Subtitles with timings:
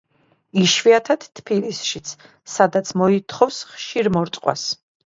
[0.61, 2.15] იშვიათად თბილისშიც,
[2.57, 4.71] სადაც მოითხოვს ხშირ მორწყვას.